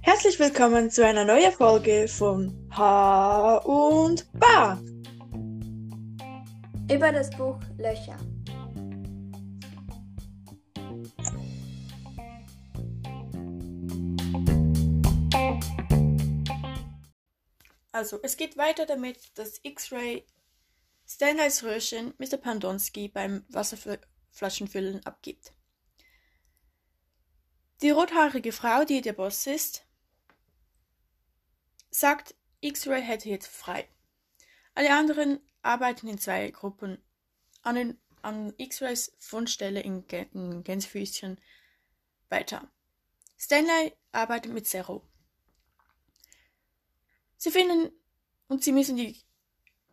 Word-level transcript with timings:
Herzlich 0.00 0.38
willkommen 0.38 0.90
zu 0.92 1.04
einer 1.04 1.24
neuen 1.24 1.50
Folge 1.50 2.06
von 2.06 2.52
H 2.70 3.56
und 3.64 4.26
Ba. 4.38 4.78
Über 6.88 7.10
das 7.10 7.30
Buch 7.30 7.58
Löcher. 7.78 8.16
Also, 17.96 18.20
es 18.22 18.36
geht 18.36 18.58
weiter 18.58 18.84
damit, 18.84 19.38
dass 19.38 19.58
X-Ray 19.62 20.26
Stanleys 21.08 21.62
Röhrchen 21.62 22.12
Mr. 22.18 22.36
Pandonsky 22.36 23.08
beim 23.08 23.46
Wasserflaschenfüllen 23.48 25.06
abgibt. 25.06 25.54
Die 27.80 27.88
rothaarige 27.88 28.52
Frau, 28.52 28.84
die 28.84 29.00
der 29.00 29.14
Boss 29.14 29.46
ist, 29.46 29.86
sagt, 31.88 32.34
X-Ray 32.60 33.00
hätte 33.00 33.30
jetzt 33.30 33.46
frei. 33.46 33.88
Alle 34.74 34.94
anderen 34.94 35.40
arbeiten 35.62 36.06
in 36.06 36.18
zwei 36.18 36.50
Gruppen 36.50 37.02
an, 37.62 37.98
an 38.20 38.52
X-Rays 38.58 39.16
Fundstelle 39.18 39.80
in, 39.80 40.04
in 40.34 40.62
Gänsefüßchen 40.64 41.40
weiter. 42.28 42.70
Stanley 43.38 43.94
arbeitet 44.12 44.52
mit 44.52 44.66
Zero. 44.66 45.02
Sie 47.46 47.52
finden 47.52 47.92
und 48.48 48.64
sie 48.64 48.72
müssen 48.72 48.96
die 48.96 49.22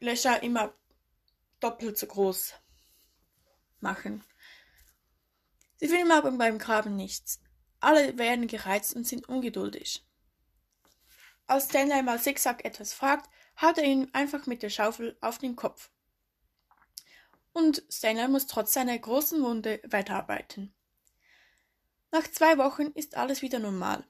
Löcher 0.00 0.42
immer 0.42 0.72
doppelt 1.60 1.98
so 1.98 2.06
groß 2.06 2.54
machen. 3.80 4.24
Sie 5.76 5.86
finden 5.86 6.12
aber 6.12 6.32
beim 6.32 6.56
Graben 6.56 6.96
nichts. 6.96 7.42
Alle 7.78 8.16
werden 8.16 8.46
gereizt 8.46 8.96
und 8.96 9.06
sind 9.06 9.28
ungeduldig. 9.28 10.02
Als 11.46 11.66
Stanley 11.66 12.02
mal 12.02 12.18
Zigzag 12.22 12.64
etwas 12.64 12.94
fragt, 12.94 13.28
haut 13.60 13.76
er 13.76 13.84
ihn 13.84 14.08
einfach 14.14 14.46
mit 14.46 14.62
der 14.62 14.70
Schaufel 14.70 15.18
auf 15.20 15.36
den 15.36 15.54
Kopf. 15.54 15.90
Und 17.52 17.84
Stanley 17.90 18.28
muss 18.28 18.46
trotz 18.46 18.72
seiner 18.72 18.98
großen 18.98 19.42
Wunde 19.42 19.82
weiterarbeiten. 19.84 20.74
Nach 22.12 22.26
zwei 22.30 22.56
Wochen 22.56 22.92
ist 22.94 23.14
alles 23.18 23.42
wieder 23.42 23.58
normal. 23.58 24.06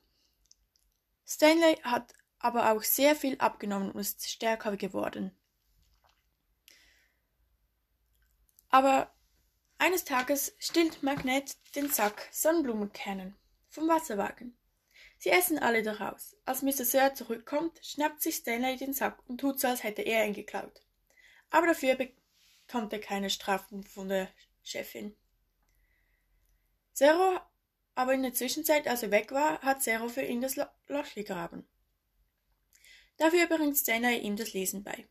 Stanley 1.26 1.74
hat 1.82 2.14
aber 2.42 2.72
auch 2.72 2.82
sehr 2.82 3.14
viel 3.14 3.38
abgenommen 3.38 3.92
und 3.92 4.00
ist 4.00 4.28
stärker 4.28 4.76
geworden. 4.76 5.30
Aber 8.68 9.12
eines 9.78 10.04
Tages 10.04 10.54
stillt 10.58 11.02
Magnet 11.02 11.56
den 11.76 11.88
Sack 11.88 12.28
Sonnenblumenkernen 12.32 13.36
vom 13.68 13.88
Wasserwagen. 13.88 14.56
Sie 15.18 15.30
essen 15.30 15.58
alle 15.58 15.82
daraus. 15.82 16.36
Als 16.44 16.62
Mr. 16.62 16.84
Sir 16.84 17.14
zurückkommt, 17.14 17.78
schnappt 17.84 18.20
sich 18.20 18.36
Stanley 18.36 18.76
den 18.76 18.92
Sack 18.92 19.18
und 19.28 19.40
tut 19.40 19.60
so, 19.60 19.68
als 19.68 19.84
hätte 19.84 20.02
er 20.02 20.26
ihn 20.26 20.34
geklaut. 20.34 20.82
Aber 21.50 21.68
dafür 21.68 21.94
bekommt 21.94 22.92
er 22.92 22.98
keine 22.98 23.30
Strafen 23.30 23.84
von 23.84 24.08
der 24.08 24.28
Chefin. 24.64 25.14
Zero, 26.92 27.38
aber 27.94 28.14
in 28.14 28.22
der 28.22 28.34
Zwischenzeit, 28.34 28.88
als 28.88 29.04
er 29.04 29.12
weg 29.12 29.30
war, 29.30 29.60
hat 29.62 29.82
Zero 29.82 30.08
für 30.08 30.22
ihn 30.22 30.40
das 30.40 30.56
Loch 30.56 31.14
gegraben. 31.14 31.66
Dafür 33.22 33.46
bringt 33.46 33.76
Stanley 33.76 34.18
ihm 34.18 34.34
das 34.34 34.52
Lesen 34.52 34.82
bei. 34.82 35.06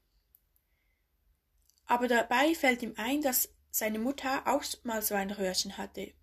Aber 1.86 2.10
dabei 2.10 2.54
fällt 2.56 2.82
ihm 2.82 2.94
ein, 2.98 3.22
dass 3.22 3.48
seine 3.70 4.00
Mutter 4.00 4.46
auch 4.48 4.66
mal 4.84 5.02
so 5.02 5.16
ein 5.16 5.32
Röhrchen 5.32 5.78
hatte. 5.78 6.14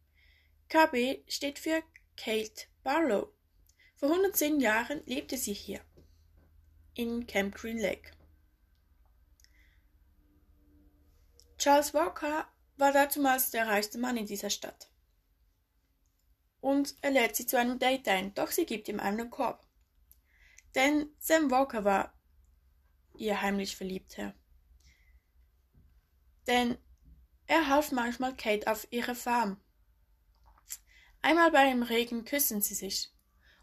KB 0.69 1.25
steht 1.29 1.59
für 1.59 1.83
Kate 2.15 2.67
Barlow. 2.83 3.33
Vor 3.97 4.11
110 4.11 4.61
Jahren 4.61 5.01
lebte 5.07 5.39
sie 5.39 5.55
hier, 5.55 5.81
in 6.93 7.27
Camp 7.27 7.55
Green 7.55 7.79
Lake. 7.79 8.11
Charles 11.57 11.95
Walker 11.95 12.47
war 12.77 12.93
dazumals 12.93 13.51
der 13.51 13.67
reichste 13.67 13.97
Mann 13.97 14.19
in 14.19 14.27
dieser 14.27 14.51
Stadt. 14.51 14.91
Und 16.61 16.97
er 17.01 17.13
lädt 17.13 17.35
sie 17.35 17.47
zu 17.47 17.59
einem 17.59 17.79
Date 17.79 18.09
ein, 18.09 18.35
doch 18.35 18.51
sie 18.51 18.67
gibt 18.67 18.89
ihm 18.89 19.01
einen 19.01 19.31
Korb. 19.31 19.68
Denn 20.79 21.13
Sam 21.19 21.51
Walker 21.51 21.85
war 21.85 22.17
ihr 23.17 23.43
heimlich 23.43 23.75
Verliebter. 23.75 24.33
Denn 26.47 26.79
er 27.49 27.67
half 27.67 27.91
manchmal 27.91 28.37
Kate 28.37 28.71
auf 28.71 28.87
ihrer 28.93 29.17
Farm. 29.17 29.61
Einmal 31.21 31.51
bei 31.51 31.69
dem 31.69 31.83
Regen 31.83 32.25
küssen 32.25 32.63
sie 32.63 32.77
sich 32.77 33.13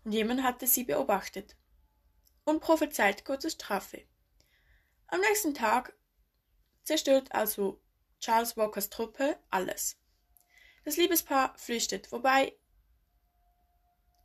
und 0.03 0.11
jemand 0.11 0.43
hatte 0.43 0.67
sie 0.67 0.83
beobachtet 0.83 1.55
und 2.43 2.59
prophezeit 2.59 3.23
kurze 3.23 3.49
Strafe. 3.49 4.05
Am 5.07 5.21
nächsten 5.21 5.53
Tag 5.53 5.97
zerstört 6.83 7.31
also 7.31 7.81
Charles 8.19 8.57
Walkers 8.57 8.89
Truppe 8.89 9.39
alles. 9.49 9.97
Das 10.83 10.97
Liebespaar 10.97 11.57
flüchtet, 11.57 12.11
wobei 12.11 12.57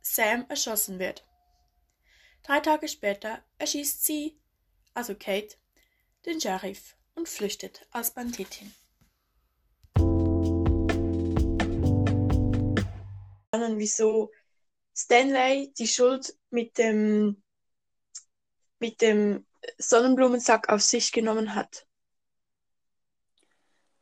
Sam 0.01 0.45
erschossen 0.49 0.99
wird. 0.99 1.25
Drei 2.43 2.59
Tage 2.59 2.87
später 2.87 3.43
erschießt 3.59 4.03
sie, 4.03 4.39
also 4.93 5.15
Kate, 5.15 5.57
den 6.25 6.41
Sheriff 6.41 6.95
und 7.15 7.29
flüchtet 7.29 7.87
als 7.91 8.11
Banditin. 8.11 8.73
Wieso 13.53 14.31
Stanley 14.95 15.73
die 15.77 15.87
Schuld 15.87 16.37
mit 16.49 16.77
dem, 16.77 17.41
mit 18.79 19.01
dem 19.01 19.45
Sonnenblumensack 19.77 20.69
auf 20.69 20.81
sich 20.81 21.11
genommen 21.11 21.55
hat. 21.55 21.87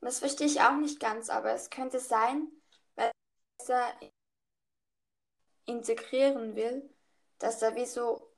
Das 0.02 0.20
verstehe 0.20 0.48
ich 0.48 0.62
auch 0.62 0.78
nicht 0.78 1.00
ganz, 1.00 1.30
aber 1.30 1.52
es 1.54 1.70
könnte 1.70 2.00
sein, 2.00 2.48
weil 2.96 3.12
er 3.68 4.00
integrieren 5.66 6.56
will, 6.56 6.90
dass 7.38 7.62
er 7.62 7.76
wie 7.76 7.86
so, 7.86 8.29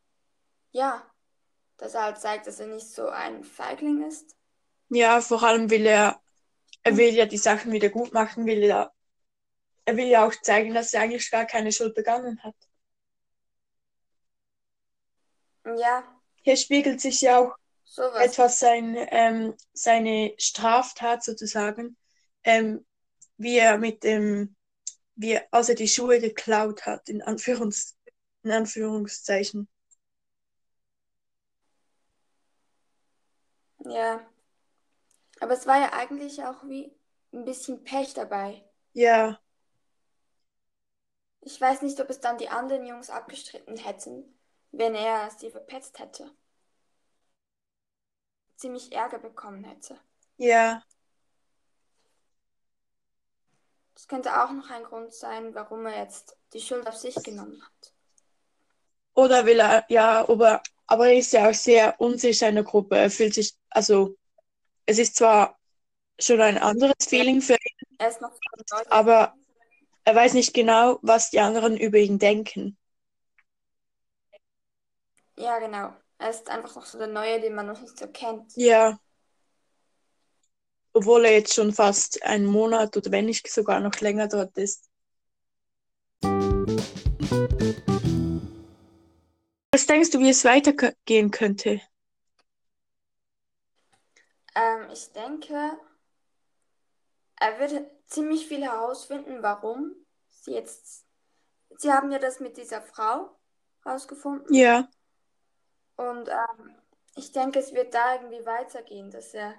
ja, 0.71 1.05
dass 1.77 1.93
er 1.93 2.03
halt 2.03 2.19
zeigt, 2.19 2.47
dass 2.47 2.59
er 2.59 2.67
nicht 2.67 2.87
so 2.87 3.07
ein 3.09 3.43
Feigling 3.43 4.07
ist. 4.07 4.35
Ja, 4.89 5.21
vor 5.21 5.43
allem 5.43 5.69
will 5.69 5.85
er, 5.85 6.21
er 6.83 6.97
will 6.97 7.13
ja 7.13 7.25
die 7.25 7.37
Sachen 7.37 7.71
wieder 7.71 7.89
gut 7.89 8.13
machen, 8.13 8.45
will 8.45 8.63
er 8.63 8.91
er 9.85 9.97
will 9.97 10.07
ja 10.07 10.25
auch 10.25 10.33
zeigen, 10.41 10.73
dass 10.73 10.93
er 10.93 11.01
eigentlich 11.01 11.29
gar 11.31 11.45
keine 11.45 11.71
Schuld 11.71 11.95
begangen 11.95 12.41
hat. 12.43 12.55
Ja. 15.65 16.03
Hier 16.43 16.57
spiegelt 16.57 17.01
sich 17.01 17.21
ja 17.21 17.39
auch 17.39 17.55
Sowas. 17.83 18.25
etwas 18.25 18.59
sein, 18.59 18.95
ähm, 19.11 19.55
seine 19.73 20.33
Straftat 20.37 21.23
sozusagen, 21.23 21.97
ähm, 22.43 22.85
wie 23.37 23.57
er 23.57 23.77
mit 23.77 24.03
dem, 24.03 24.55
wie 25.15 25.33
er, 25.33 25.47
als 25.51 25.69
er 25.69 25.75
die 25.75 25.87
Schuhe 25.87 26.19
geklaut 26.19 26.85
hat, 26.85 27.09
in, 27.09 27.21
Anführungs, 27.21 27.97
in 28.43 28.51
Anführungszeichen. 28.51 29.67
Ja. 33.91 34.25
Aber 35.39 35.53
es 35.53 35.65
war 35.65 35.79
ja 35.79 35.93
eigentlich 35.93 36.43
auch 36.43 36.63
wie 36.63 36.95
ein 37.33 37.45
bisschen 37.45 37.83
Pech 37.83 38.13
dabei. 38.13 38.63
Ja. 38.93 39.39
Ich 41.41 41.59
weiß 41.59 41.81
nicht, 41.81 41.99
ob 41.99 42.09
es 42.09 42.19
dann 42.19 42.37
die 42.37 42.49
anderen 42.49 42.85
Jungs 42.85 43.09
abgestritten 43.09 43.77
hätten, 43.77 44.39
wenn 44.71 44.93
er 44.93 45.31
sie 45.31 45.49
verpetzt 45.49 45.97
hätte. 45.99 46.31
Ziemlich 48.57 48.91
Ärger 48.93 49.17
bekommen 49.17 49.63
hätte. 49.63 49.99
Ja. 50.37 50.83
Das 53.95 54.07
könnte 54.07 54.43
auch 54.43 54.51
noch 54.51 54.69
ein 54.69 54.83
Grund 54.83 55.13
sein, 55.13 55.55
warum 55.55 55.85
er 55.85 56.03
jetzt 56.03 56.37
die 56.53 56.61
Schuld 56.61 56.87
auf 56.87 56.95
sich 56.95 57.15
genommen 57.23 57.61
hat. 57.63 57.93
Oder 59.13 59.45
will 59.45 59.59
er, 59.59 59.85
ja, 59.89 60.27
aber, 60.27 60.61
aber 60.91 61.07
er 61.07 61.19
ist 61.19 61.31
ja 61.31 61.49
auch 61.49 61.53
sehr 61.53 62.01
unsicher 62.01 62.49
in 62.49 62.55
der 62.55 62.65
Gruppe. 62.65 62.97
Er 62.97 63.09
fühlt 63.09 63.33
sich, 63.33 63.53
also, 63.69 64.17
es 64.85 64.99
ist 64.99 65.15
zwar 65.15 65.57
schon 66.19 66.41
ein 66.41 66.57
anderes 66.57 67.05
Feeling 67.07 67.41
für 67.41 67.53
ihn, 67.53 67.97
Er 67.97 68.13
aber 68.89 69.33
er 70.03 70.15
weiß 70.15 70.33
nicht 70.33 70.53
genau, 70.53 70.99
was 71.01 71.29
die 71.29 71.39
anderen 71.39 71.77
über 71.77 71.97
ihn 71.97 72.19
denken. 72.19 72.77
Ja, 75.37 75.59
genau. 75.59 75.93
Er 76.17 76.29
ist 76.29 76.49
einfach 76.49 76.75
noch 76.75 76.85
so 76.85 76.97
der 76.97 77.07
Neue, 77.07 77.39
den 77.39 77.55
man 77.55 77.67
noch 77.67 77.79
nicht 77.79 77.97
so 77.97 78.07
kennt. 78.07 78.51
Ja. 78.57 78.99
Obwohl 80.91 81.23
er 81.23 81.31
jetzt 81.35 81.53
schon 81.53 81.71
fast 81.71 82.21
einen 82.23 82.45
Monat 82.45 82.97
oder 82.97 83.11
wenn 83.11 83.27
nicht 83.27 83.49
sogar 83.49 83.79
noch 83.79 83.97
länger 84.01 84.27
dort 84.27 84.57
ist. 84.57 84.90
Was 89.73 89.85
denkst 89.85 90.09
du, 90.11 90.19
wie 90.19 90.29
es 90.29 90.43
weitergehen 90.43 91.31
könnte? 91.31 91.81
Ähm, 94.53 94.89
ich 94.91 95.13
denke, 95.13 95.79
er 97.37 97.59
wird 97.59 97.89
ziemlich 98.05 98.47
viel 98.47 98.63
herausfinden, 98.63 99.41
warum 99.41 99.95
sie 100.29 100.51
jetzt. 100.51 101.05
Sie 101.77 101.91
haben 101.91 102.11
ja 102.11 102.19
das 102.19 102.41
mit 102.41 102.57
dieser 102.57 102.81
Frau 102.81 103.33
herausgefunden. 103.83 104.53
Ja. 104.53 104.89
Und 105.95 106.27
ähm, 106.27 106.75
ich 107.15 107.31
denke, 107.31 107.59
es 107.59 107.73
wird 107.73 107.93
da 107.93 108.15
irgendwie 108.15 108.45
weitergehen, 108.45 109.09
dass 109.09 109.33
er 109.33 109.55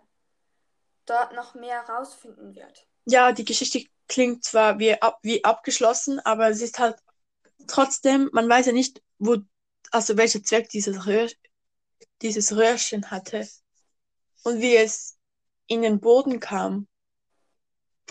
dort 1.06 1.32
noch 1.34 1.54
mehr 1.54 1.86
herausfinden 1.86 2.54
wird. 2.54 2.86
Ja, 3.06 3.32
die 3.32 3.46
Geschichte 3.46 3.86
klingt 4.08 4.44
zwar 4.44 4.78
wie, 4.78 5.00
ab, 5.00 5.18
wie 5.22 5.42
abgeschlossen, 5.42 6.20
aber 6.20 6.50
es 6.50 6.60
ist 6.60 6.78
halt 6.78 6.96
trotzdem, 7.66 8.28
man 8.32 8.48
weiß 8.48 8.66
ja 8.66 8.72
nicht, 8.72 9.02
wo, 9.18 9.36
also 9.92 10.16
welcher 10.16 10.42
Zweck 10.42 10.68
dieses, 10.70 11.06
Röhr, 11.06 11.28
dieses 12.22 12.56
Röhrchen 12.56 13.10
hatte 13.10 13.46
und 14.44 14.60
wie 14.60 14.76
es 14.76 15.18
in 15.66 15.82
den 15.82 16.00
Boden 16.00 16.40
kam 16.40 16.88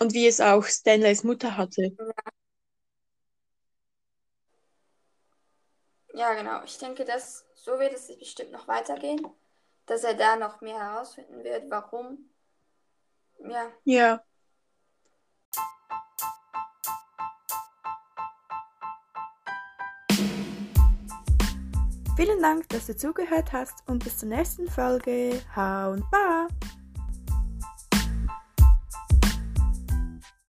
und 0.00 0.14
wie 0.14 0.26
es 0.26 0.40
auch 0.40 0.64
Stanleys 0.64 1.24
Mutter 1.24 1.56
hatte. 1.56 1.96
Ja, 6.14 6.34
genau. 6.34 6.62
Ich 6.64 6.78
denke, 6.78 7.04
dass 7.04 7.44
so 7.54 7.78
wird 7.78 7.92
es 7.94 8.16
bestimmt 8.18 8.52
noch 8.52 8.68
weitergehen, 8.68 9.26
dass 9.86 10.04
er 10.04 10.14
da 10.14 10.36
noch 10.36 10.60
mehr 10.60 10.78
herausfinden 10.78 11.42
wird, 11.44 11.70
warum. 11.70 12.30
Ja. 13.38 13.72
Ja. 13.84 14.24
Vielen 22.22 22.40
Dank, 22.40 22.68
dass 22.68 22.86
du 22.86 22.96
zugehört 22.96 23.52
hast 23.52 23.82
und 23.88 24.04
bis 24.04 24.18
zur 24.18 24.28
nächsten 24.28 24.68
Folge. 24.68 25.40
Hau 25.56 25.90
und 25.90 26.08
ba! 26.08 26.46